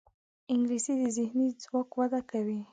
[0.53, 2.59] انګلیسي د ذهني ځواک وده کوي